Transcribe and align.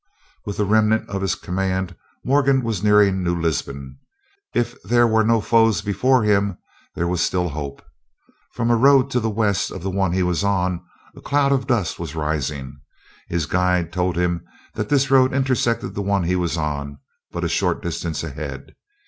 With 0.47 0.57
the 0.57 0.65
remnant 0.65 1.07
of 1.11 1.21
his 1.21 1.35
command, 1.35 1.95
Morgan 2.25 2.63
was 2.63 2.83
nearing 2.83 3.21
New 3.21 3.39
Lisbon. 3.39 3.99
If 4.51 4.75
there 4.81 5.05
were 5.05 5.23
no 5.23 5.39
foes 5.41 5.83
before 5.83 6.23
him 6.23 6.57
there 6.95 7.07
was 7.07 7.21
still 7.21 7.49
hope. 7.49 7.83
From 8.53 8.71
a 8.71 8.75
road 8.75 9.11
to 9.11 9.19
the 9.19 9.29
west 9.29 9.69
of 9.69 9.83
the 9.83 9.91
one 9.91 10.11
he 10.11 10.23
was 10.23 10.43
on, 10.43 10.83
a 11.15 11.21
cloud 11.21 11.51
of 11.51 11.67
dust 11.67 11.99
was 11.99 12.15
rising. 12.15 12.79
His 13.27 13.45
guide 13.45 13.93
told 13.93 14.15
him 14.17 14.43
that 14.73 14.89
this 14.89 15.11
road 15.11 15.35
intersected 15.35 15.93
the 15.93 16.01
one 16.01 16.23
he 16.23 16.35
was 16.35 16.57
on 16.57 16.97
but 17.31 17.43
a 17.43 17.47
short 17.47 17.83
distance 17.83 18.23
ahead. 18.23 18.73